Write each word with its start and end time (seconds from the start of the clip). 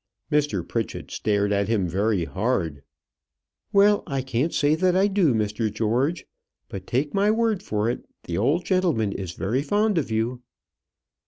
Mr. 0.31 0.67
Pritchett 0.67 1.11
stared 1.11 1.51
at 1.51 1.67
him 1.67 1.87
very 1.87 2.25
hard. 2.25 2.81
"Well, 3.71 4.01
I 4.07 4.23
can't 4.23 4.51
say 4.51 4.73
that 4.73 4.95
I 4.95 5.05
do, 5.05 5.31
Mr. 5.35 5.71
George; 5.71 6.25
but 6.69 6.87
take 6.87 7.13
my 7.13 7.29
word 7.29 7.61
for 7.61 7.87
it, 7.87 8.03
the 8.23 8.35
old 8.35 8.65
gentleman 8.65 9.11
is 9.11 9.33
very 9.33 9.61
fond 9.61 9.99
of 9.99 10.09
you." 10.09 10.41